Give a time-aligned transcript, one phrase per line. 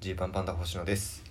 [0.00, 1.24] ジーパンパンダ星野です、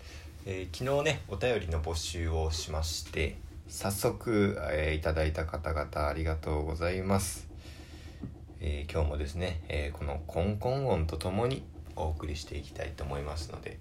[0.46, 3.38] えー昨日ねお便りの募集をしまして
[3.70, 7.48] 早速、えーいただいた方々ありがとうございます、
[8.60, 11.64] えー今日もですね、えこのコンコン音とともに
[11.96, 13.80] お送りしていきたいと思いますので。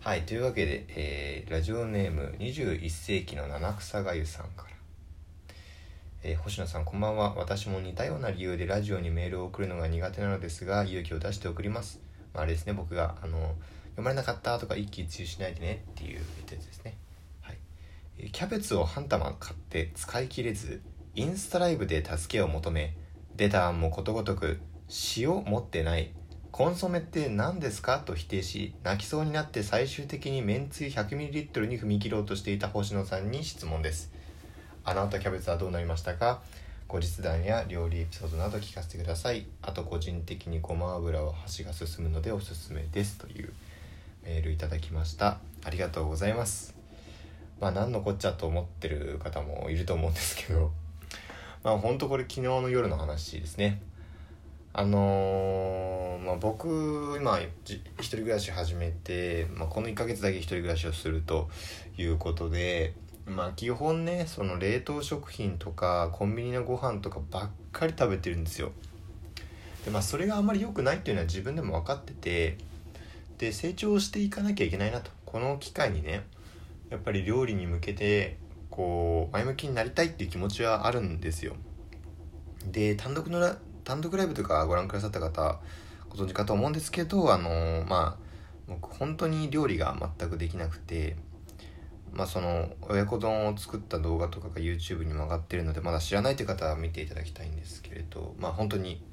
[0.00, 4.68] はいというわけで、えラジオネーム21世紀の七草がゆさんから。
[6.22, 7.34] えー星野さんこんばんは。
[7.34, 12.00] 私も似たような理由でラジオにメールを送るのが苦手なのですが勇気を出して送ります、
[12.32, 13.54] まあ、あれですね僕があの
[13.96, 16.96] 読まれなかったとか一喜一憂しないでねっていうやつですね。
[17.40, 17.58] はい。
[18.18, 20.82] えキャベツを半玉買って使い切れず
[21.14, 22.96] インスタライブで助けを求め
[23.36, 24.60] 出た案もことごとく
[25.16, 26.10] 塩持ってない。
[26.52, 27.98] コンソメって何ですか？
[27.98, 34.12] と否定し泣きそうになって最終的にめんつゆ 100ml に踏み切ろうとしていた星野さんに質問です。
[34.84, 36.42] あなたキャベツはどうなりましたか？
[36.86, 39.46] 後日談や料理エピソードなど聞かせてください。
[39.62, 43.18] あと個人的にごま油は箸が進むのでおすすめです。
[43.18, 43.52] という
[44.24, 45.38] メールいただきました。
[45.64, 46.74] ありがとうございます。
[47.60, 50.72] まあ何のこっちゃと思ってる方もいると思うんですけど。
[51.62, 53.80] まあほんとこれ昨日の夜の話ですね。
[54.76, 61.48] あのーまあ、僕今じ一人暮らし始めて、まあ、この1ヶ月だけ一人暮らしをすると
[61.96, 62.92] いうことで
[63.24, 68.72] まあ基本ねその冷凍食品とかコンビニのご飯とかばっかり食べてるんですよ。
[69.84, 72.58] でまあそれがあんまり良くないっていうのは自分でも分かってて
[73.38, 75.10] で成長していかなきゃいけないなと。
[75.24, 76.24] この機会にね
[76.90, 78.38] やっぱり料理に向けて
[78.70, 81.54] こう前向きになりたいっていう気持ちはあるんですよ。
[82.70, 85.60] で単独のラ単独ライブとかご覧くださった方
[86.08, 88.24] ご存知かと思うんですけどあのまあ
[88.66, 91.16] 僕本当に料理が全くできなくて
[92.12, 99.04] まあその親子丼を作った動画とかが YouTube にも上がってるのでまだ知らないという方は見ていただきたいんですけれどまあ本当に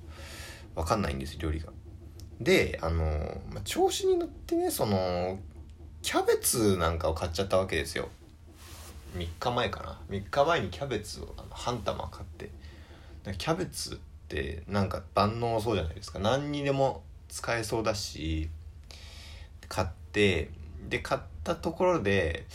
[0.75, 1.73] 分かんないんです料理が。
[2.43, 5.39] であの、まあ、調子に乗ってねその
[6.01, 8.09] キャベツなんかを買っちゃったわけですよ。
[9.15, 9.99] 3日前かな。
[10.09, 12.49] 3日前にキャベツをあの半玉買って。
[13.37, 13.97] キャベツっ
[14.27, 16.17] てなんか万能そうじゃないですか。
[16.17, 18.49] 何にでも使えそうだし
[19.67, 20.49] 買って
[20.89, 22.45] で買ったところで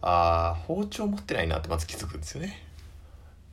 [0.00, 2.62] あー包丁持ってないなってまず気づくんですよね。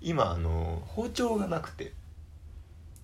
[0.01, 1.91] 今あの包丁がなくて。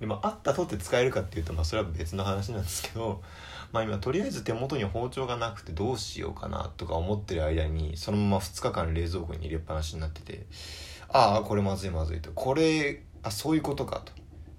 [0.01, 3.21] でもあったとって使えるかっていうとまあそれは別の話なんですけど
[3.71, 10.47] まあ今とりあえず手元に包丁がなくてどうしようかなとか思ってる間にそのまま2日間冷蔵庫に入れっぱなしになってて
[11.07, 12.31] ああこれまずいまずいと。
[12.31, 14.11] これあそういうことかと。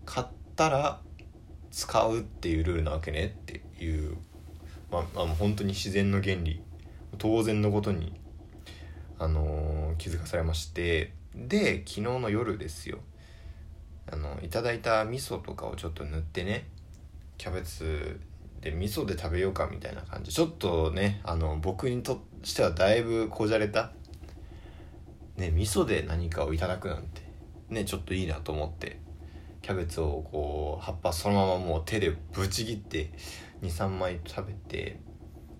[0.04, 1.00] 買ったら
[1.72, 4.16] 使うっていうルールなわけねっていう
[4.92, 6.62] まあ、あ、本当に自然の原理
[7.18, 8.12] 当然のことに
[9.18, 12.98] あのー気づかされましてで昨日の夜ですよ。
[14.10, 16.66] あのいただいた味噌とかをちょっと塗ってね
[17.38, 18.20] キャベツ
[18.60, 20.32] で味噌で食べようかみたいな感じ。
[20.32, 23.92] ちょっとねあの僕にとしてはだいぶこじゃれた
[25.36, 27.22] ね味噌で何かをいただくなんて
[27.68, 29.00] ねちょっといいなと思って
[29.62, 33.10] キャベツをこう葉っぱそのままもう手でぶち切って
[33.62, 34.98] 23枚食べて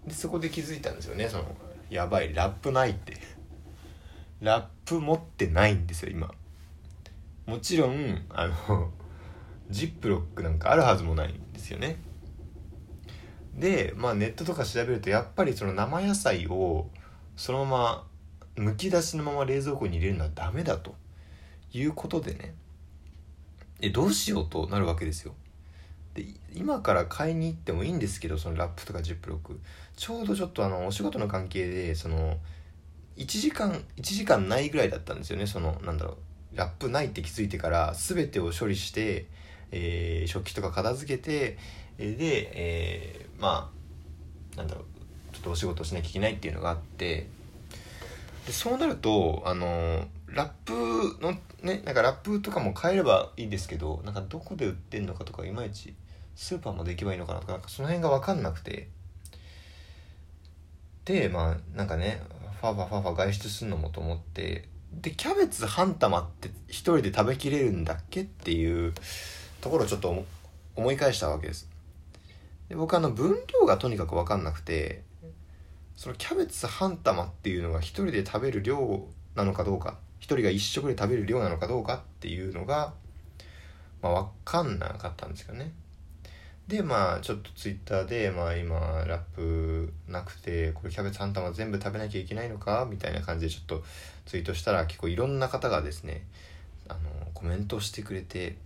[0.07, 1.45] でそこで気づいたんですよねその
[1.91, 3.17] やばいラップないって。
[4.43, 6.29] ラップ持ってないんですよ今。
[7.47, 8.91] もちろんあの
[9.71, 11.99] ジップロックなんかあるはずもないんですよね。
[13.55, 16.91] でまあネットとか調べるとやっぱりその生野菜を
[17.37, 18.07] そのま
[18.57, 20.95] まむき出しのまま冷蔵庫に入れるのはダメだと。
[21.73, 22.55] いうことでね。
[23.81, 25.35] えどうしようとなるわけですよ。
[26.15, 29.61] で今から買いに行ってもいいんですけどそのラップとかジップロック。
[29.97, 32.39] ちょうどちょっとあのお仕事の関係でその
[33.17, 35.47] 1時間1時間ないぐらいだったんですよね。
[35.47, 36.17] そのなんだろう。
[36.55, 39.27] ラップないって気づいてから全てを処理して、
[39.71, 41.59] えー食器とか片付けて
[41.99, 43.71] で、えーま
[44.55, 44.85] あなんだろう
[45.35, 47.27] ちょっとお仕事しなきゃいけないっていうのがあって
[48.47, 55.95] でそうなるとあのラップのねなんかラップとかも買えればいいんですけどなんかどこで売ってんのかとかいまいち
[56.35, 58.89] スーパーまで行けばいいのかなとかなんかその辺が分かんなくて。
[61.05, 62.23] でまあなんかね
[62.61, 64.69] ファーファファファ外出するのもと思って
[65.01, 68.93] でキャベツ半玉って一人で食べきれるんだっけっていう
[69.61, 70.25] ところをちょっと
[70.77, 71.69] 思い返したわけです。
[72.69, 75.03] で僕あの分量がとにかく分かんなくて
[75.97, 82.95] そのキャベツ半玉っていうのが一人で食べる量なのかどうか一人が一食で食べる量なのかどうかっていうのが、
[84.01, 85.73] まあ、分かんなかったんですよね。
[86.73, 92.89] でまあちょっとツイッターで、まあ、今ラップなくてこれキャベツ半玉全部食べなきゃいけないのか？
[92.91, 93.85] みたいな感じでちょっと
[94.25, 96.25] ツイートしたら結構いろんな方がですね
[96.89, 97.01] あの
[97.35, 98.57] コメントしてくれて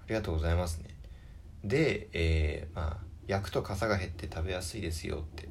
[0.00, 0.90] ありがとうございますね。
[1.62, 5.48] で、えーまあ焼くと傘が減って食べやすいですよって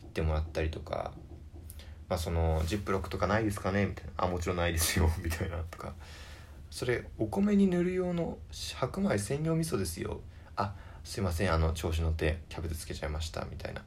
[0.00, 1.12] 言ってもらったりとか
[2.08, 3.86] まあそのジップロックとかないですかね？
[3.86, 5.94] みたいな「あもちろんないですよ」 みたいなとか。
[6.72, 10.20] それお米に塗る用の白米専用味噌ですよ。
[10.56, 10.74] あ
[11.08, 13.80] すいませんあの調子乗ってキャベツつけちゃいましたみたいな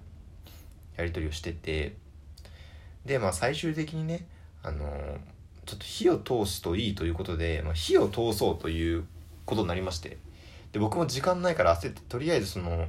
[0.97, 1.95] やり取りをしてて。
[3.05, 4.25] でまあ最終的にね
[4.63, 4.87] あの
[5.67, 9.05] ちょっと火を通すといいということで、まあ、火を通そうという
[9.45, 10.17] ことになりまして。
[10.71, 12.87] で僕も時間ないから焦ってとりあえずその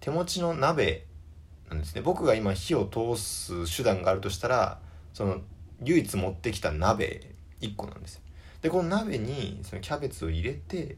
[0.00, 1.04] 手持ちの鍋
[1.68, 2.00] なんですね。
[2.00, 4.80] 僕が今火を通す手段があるとしたら
[5.12, 5.42] その
[5.84, 8.22] 唯一持ってきた鍋1個なんですよ。
[8.62, 10.96] でこの鍋にそのキャベツを入れて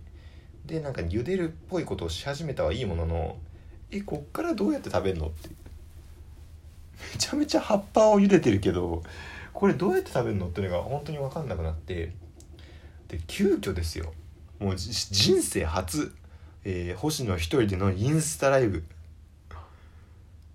[0.68, 3.36] でなんか茹でるっぽいことをし始めたはいいものの
[3.90, 9.02] えこっからどうやって食べるのってめちゃめちゃ葉っぱを茹でてるけど
[9.54, 12.12] これどうやって食べるのっていうのが本当に分かんなくなって
[13.08, 14.12] で急遽ですよ。
[14.60, 16.12] もう人生初、
[16.64, 18.84] えー、星野一人でのインスタライブ。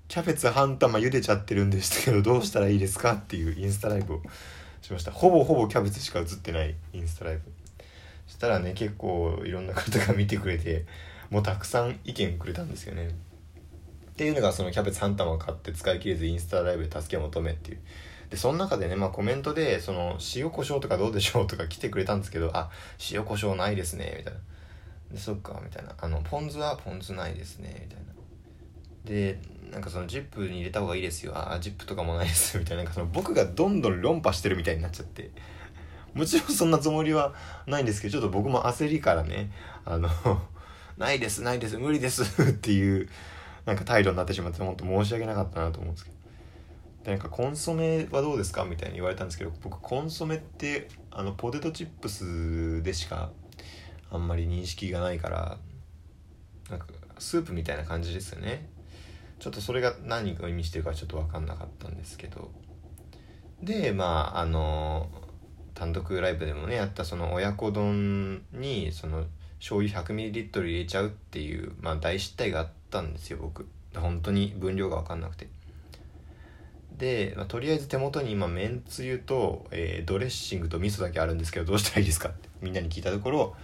[0.08, 4.22] キャベツ半玉茹でちゃってるんですけどどうしたらいいですかっていうインスタライブを
[4.84, 5.12] しました。
[5.12, 7.63] ほぼほぼキャベツしか映ってないインスタライブ。
[8.44, 10.86] たらね結構いろんな方が見てくれて
[11.30, 13.08] もうたくさん意見くれたんですよね。
[13.08, 17.80] っていうのがそのキャベツ半玉買って使い切れずインスタライブで助けを求めっていう。
[18.30, 22.70] でその中でね、まあ、コメントでその塩コショウとかどうでしょうとか来てくれたんですけどあ
[23.12, 24.40] 塩コショウないですねみたいな。
[25.14, 25.96] でそっかみたいな。
[25.98, 28.14] あのポン酢はポン酢ないですねみたいな。
[29.06, 29.40] で
[29.72, 31.32] なんかそのジップに入れた方がいいですよ。
[31.34, 32.84] あジップとかもないですみたいな。
[32.84, 35.32] なんかその僕がどんどん論破してるみたいになっちゃって。
[36.14, 37.34] もちろんそんなつもりは
[37.66, 39.52] ないんですけどちょっと僕も焦りからね
[39.86, 40.10] あの
[40.98, 43.10] ないですないです無理ですっていう
[43.66, 46.14] なんか態度になってしまって本当申し訳なかったなと思うんですけど。
[47.04, 53.32] でなんかコンソメはどうですかみたいに言われたんですけど僕コンソメってあのポテトチップスでしか
[54.10, 55.58] あんまり認識がないから
[56.70, 56.88] なんか
[57.20, 58.70] スープみたいな感じですよね。
[59.40, 62.52] ちょっとそれが何を意味してるかちょっと分かんなかったんですけど。
[63.62, 65.10] でまああの
[65.84, 69.26] 単独ライブでもねやったその親子丼にその
[69.60, 73.68] 醤油 100ml 入れちゃうっていう、まあ、大失態があったんですよ僕。
[73.94, 75.50] 本当に分量が分かんなくて。
[76.98, 83.56] で、まあ、とりあえず手元に今めんつゆと、えー、ドレッシングと味噌だけあるんですけどどうしたらいいですかってみんなに聞いたところ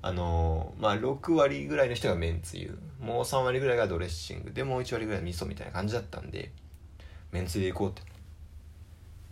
[0.00, 2.76] あのー、まあ6割ぐらいの人がめんつゆ。
[3.00, 4.50] もう3割ぐらいがドレッシング。
[4.50, 6.50] でもう1割ぐらい味噌みたいな感じだったんで
[7.30, 8.11] めんつゆでいこうって。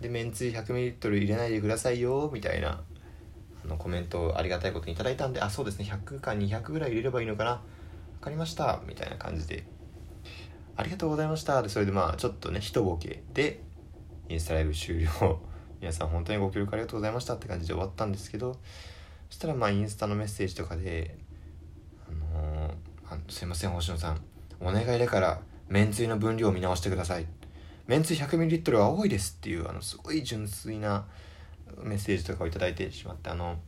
[0.01, 2.81] でめんつゆ 100ml 入れないでくださいよみたいな
[3.65, 7.61] あのコメントをありがたいことにいただいたんであそうですね100か200ぐらい入れればいいのかな
[8.21, 9.81] 分かりましたみたいな感じで。
[10.81, 11.63] ありがとうございました。
[11.63, 13.61] でそれでまあちょっとね一ボケで
[14.31, 15.41] インスタライブ終了。
[15.79, 17.35] 皆さん本当にご協力ありがとうございました。
[17.35, 18.59] って感じで終わったんですけど
[19.29, 21.19] そしたらまあインスタのメッセージとかで
[22.09, 22.73] 「あのー、
[23.11, 24.21] あすいません星野さん。
[24.61, 27.27] お願いだからめんつゆの分量を見直してください」
[27.91, 31.09] 「めんつゆ 100ml は多いです」っていうあのすごい純粋な
[31.83, 33.59] メッセージとかを頂いてしまってあの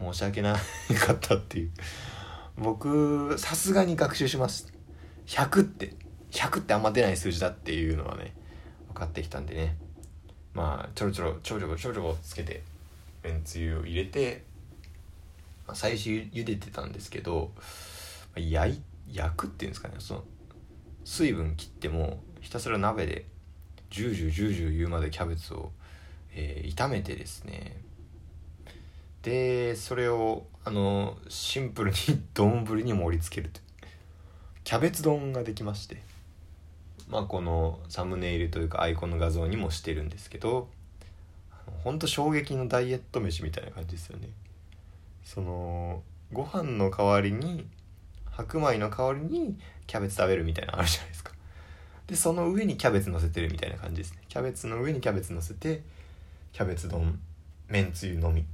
[0.00, 0.56] 申し訳な
[1.06, 1.70] かったっていう。
[2.56, 4.72] 僕さすがに学習します。
[5.26, 5.94] 100って
[6.32, 8.34] 100ってあんま出ない数字だっていうのはね
[8.88, 9.76] 分かってきたんでね。
[10.52, 12.64] まあちょろちょろちょろちょろちょろちょろつけて
[13.22, 14.42] めんつゆを入れて、
[15.68, 17.52] まあ、最初茹でてたんですけど
[18.34, 19.94] 焼焼くっていうんですかね。
[20.00, 20.24] その
[21.04, 23.26] 水分切ってもひたすら鍋で
[23.90, 25.72] ジュージュージュージュー言うまでキャベツを、
[26.34, 27.76] えー、炒めてですね。
[29.22, 31.96] でそれをあのシンプルに
[32.34, 33.60] 丼に盛り付けると。
[34.64, 36.02] キャベツ丼ができまして。
[37.08, 40.68] まあこのサムネイルというかアイコンの画像にもしてるんですけど
[41.82, 44.28] ほんと衝撃のダイエット飯みたいな感じですよね。
[45.24, 46.02] その
[46.32, 47.66] ご飯の代わりに
[48.30, 51.32] 白米の代わりにキャベツ食べるみたいなのあるじゃないですか。
[52.08, 54.18] でその上にキャベツ乗せてるみたいな感じですね。
[54.28, 55.82] キャベツの上にキャベツ乗せて
[56.52, 57.20] キャベツ丼
[57.68, 58.46] めんつゆのみ。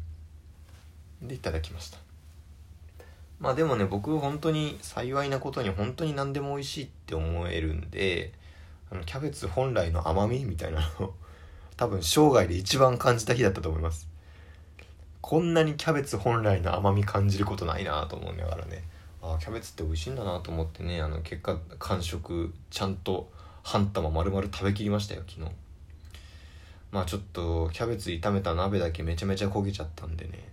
[1.22, 1.98] でいただきました。
[3.38, 8.32] まあでもね僕本当に幸いなことに本当に何でも美味しいって思えるんで
[8.90, 11.14] あのキャベツ本来の甘みみたいなのを
[11.76, 14.08] 多分生涯で一番感じた日だったと思います。
[15.20, 18.82] こんなにキャベツ本来の甘み感じることないなと思いながらね
[19.22, 23.30] ああキャベツって美味しいんだなと思ってねあの結果完食ちゃんと
[23.64, 25.50] 半玉丸々食べきりましたよ昨日。
[26.92, 30.46] まあちょっとキャベツ炒めた鍋だけめちゃめちゃ焦げちゃったんでね。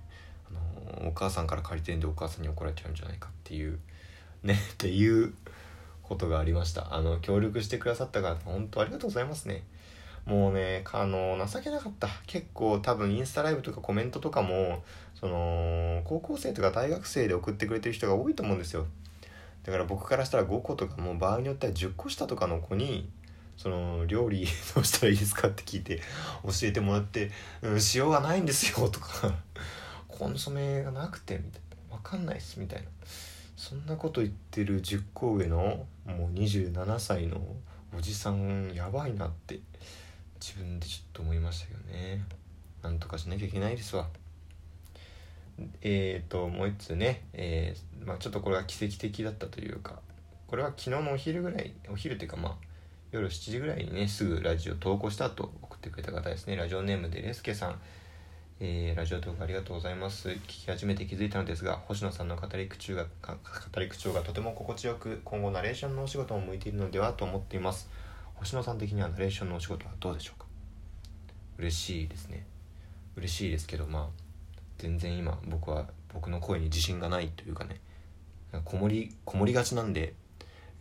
[0.50, 3.78] あのお母さんから借りてんでお母さんに怒られちゃうんじゃないかっていう。
[4.44, 5.34] ねっていう
[6.02, 6.96] ことがありました。
[6.96, 9.66] あの協力してくださった方本当ありがとうございますね。
[10.26, 12.08] もうねあの情けなかった。
[12.28, 14.86] 結構多分インスタライブとかコメントとかも
[15.20, 18.88] その高校生とか大学生で送ってくれてる人が多いと思うんですよ。
[19.64, 23.10] だから僕からしたら5個とかもう場合によっては10個下とかの子に
[23.58, 26.02] その料理どうしたらいいですかって聞いて
[26.44, 29.36] 教えてもらって「うん、塩がないんですよ」とか
[30.08, 32.88] 「コンソメがなくて」みたいな「分かんないっす」みたいな。
[33.62, 37.40] そんなこと言ってる10個上のもう27歳の
[37.96, 39.60] おじさんやばいなって
[40.40, 42.26] 自分でちょっと思いましたけどね。
[42.82, 44.08] なんとかしなきゃいけないですわ。
[45.82, 50.00] えーともう一つね、えーまあ、ちょっとこれは奇跡的だったというか
[50.48, 52.56] これは昨日のお昼ぐらいお昼っていうかまあ
[53.12, 56.56] 夜7時ぐらいにねすぐラジオ投稿した後送ってくれた方ですね。
[56.56, 57.80] ラジオネームでレスケさん。
[58.64, 60.30] えー、ラジオトークありがとうございます。
[60.30, 67.90] 聞き始めて気づいたのですが星野さんの語り口調が語り口調がとても心地よく今後ナレーションのお仕事も向いているのではと思っています。
[68.36, 70.46] 星野さん的にはナレーションのお仕事はどうでしょうか？
[71.58, 72.46] 嬉しいですね。
[73.16, 74.08] 嬉しいですけどまあ
[74.82, 77.80] 全然今僕は僕の声に自信がないというかね。
[78.66, 80.16] こもりこもりがちなんで、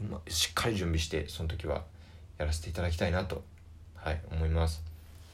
[0.00, 1.84] ま、しっかり準備してその時は
[2.38, 3.44] やらせていただきたいなと。
[3.94, 4.82] はい思います。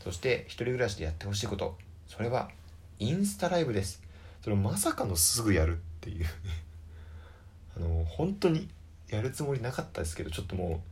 [0.02, 1.78] そして一人暮らしでやってほしいこと。
[2.08, 2.50] それは
[2.98, 4.02] インスタライブです。
[4.42, 6.26] それまさかのすぐやるっていう。
[7.78, 8.68] あの本当に
[9.08, 10.82] やるつもりなかったですけどちょっとも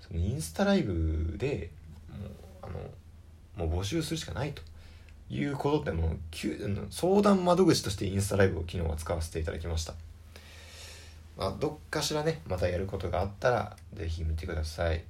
[0.00, 1.70] うそのインスタライブで
[2.08, 2.30] もう
[2.62, 2.68] あ
[3.60, 4.62] のもう募集するしかないと。
[5.30, 6.18] いうことでもう
[6.90, 9.94] 相談窓口としてインスタライブを昨日は使わせていただきました。
[11.36, 15.02] まあ、どっかしらねまたやることがあったら是非見てください。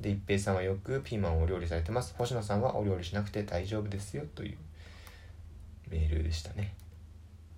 [0.00, 2.14] で一平さんはよくピーマンをお料理されてます。
[2.18, 4.56] 星野さんはお料理しなくて大丈夫ですよという
[5.90, 6.74] メールでしたね。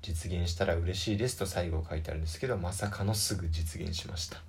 [0.02, 4.40] 実現したら嬉しいですと最後書いてあるんですけどまさかのすぐ実現しました。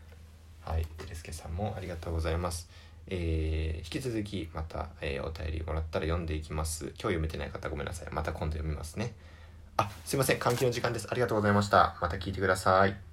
[0.62, 0.86] はい。
[1.00, 2.69] デレスケさんもありがとうございます。
[3.09, 6.85] えー、引き続きまた、えー、お便りもらったら読んでいきます。
[6.85, 8.07] 今日読めてない方ごめんなさい。
[8.11, 9.13] また今度読みますね。
[9.77, 10.37] あすいません。
[10.37, 11.07] 換気の時間です。
[11.09, 11.97] ありがとうございました。
[12.01, 13.08] また聞いてください。